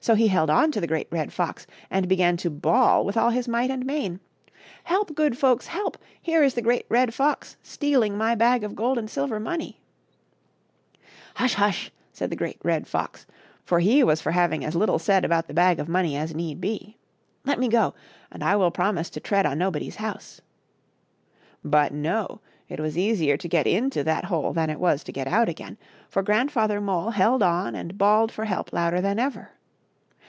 So 0.00 0.14
he 0.14 0.28
held 0.28 0.50
on 0.50 0.70
to 0.72 0.82
the 0.82 0.86
Great 0.86 1.08
Red 1.10 1.32
Fox 1.32 1.66
and 1.90 2.06
began 2.10 2.36
to 2.36 2.50
bawl 2.50 3.06
with 3.06 3.16
all 3.16 3.30
his 3.30 3.48
might 3.48 3.70
and 3.70 3.86
main,'' 3.86 4.20
Help, 4.84 5.14
good 5.14 5.38
folks! 5.38 5.68
help! 5.68 5.96
here 6.20 6.42
is 6.44 6.52
the 6.52 6.60
Great 6.60 6.84
Red 6.90 7.14
Fox 7.14 7.56
stealing 7.62 8.18
my 8.18 8.34
bag 8.34 8.64
of 8.64 8.74
gold 8.76 8.98
and 8.98 9.08
silver 9.08 9.40
money 9.40 9.80
!""Hush! 11.36 11.54
hush!" 11.54 11.90
said 12.12 12.28
the 12.28 12.36
Great 12.36 12.58
Red 12.62 12.86
Fox, 12.86 13.24
for 13.64 13.80
he 13.80 14.04
was 14.04 14.20
for 14.20 14.32
having 14.32 14.62
as 14.62 14.76
little 14.76 14.98
C^ 14.98 15.04
(SnsdVitbfotmttf^ 15.04 15.04
HiMinb^d^^ 15.06 15.06
said 15.06 15.24
about 15.24 15.46
the 15.48 15.54
bag 15.54 15.80
of 15.80 15.88
money 15.88 16.18
as 16.18 16.34
need 16.34 16.60
be," 16.60 16.98
let 17.46 17.58
me 17.58 17.68
go 17.68 17.94
and 18.30 18.44
I 18.44 18.56
will 18.56 18.70
promise 18.70 19.08
to 19.08 19.20
tread 19.20 19.46
on 19.46 19.56
nobody's 19.56 19.96
house." 19.96 20.42
But 21.64 21.94
no, 21.94 22.40
it 22.68 22.78
was 22.78 22.98
easier 22.98 23.38
to 23.38 23.48
get 23.48 23.66
into 23.66 24.04
that 24.04 24.26
hole 24.26 24.52
than 24.52 24.68
it 24.68 24.80
was 24.80 25.02
to 25.04 25.12
get 25.12 25.28
out 25.28 25.48
again, 25.48 25.78
for 26.10 26.22
Grandfather 26.22 26.78
Mole 26.78 27.12
held 27.12 27.42
on 27.42 27.74
and 27.74 27.96
bawled 27.96 28.30
for 28.30 28.44
help 28.44 28.70
louder 28.70 29.00
than 29.00 29.18
ever. 29.18 29.48